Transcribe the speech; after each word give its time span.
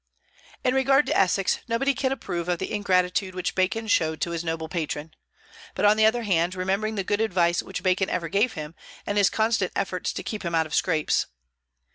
In 0.63 0.73
regard 0.73 1.05
to 1.05 1.15
Essex, 1.15 1.59
nobody 1.67 1.93
can 1.93 2.11
approve 2.11 2.49
of 2.49 2.57
the 2.57 2.71
ingratitude 2.71 3.35
which 3.35 3.53
Bacon 3.53 3.87
showed 3.87 4.19
to 4.21 4.31
his 4.31 4.43
noble 4.43 4.67
patron. 4.67 5.13
But, 5.75 5.85
on 5.85 5.95
the 5.95 6.07
other 6.07 6.23
hand, 6.23 6.55
remember 6.55 6.89
the 6.89 7.03
good 7.03 7.21
advice 7.21 7.61
which 7.61 7.83
Bacon 7.83 8.09
ever 8.09 8.27
gave 8.27 8.53
him, 8.53 8.73
and 9.05 9.19
his 9.19 9.29
constant 9.29 9.71
efforts 9.75 10.11
to 10.13 10.23
keep 10.23 10.41
him 10.43 10.55
out 10.55 10.65
of 10.65 10.73
scrapes. 10.73 11.27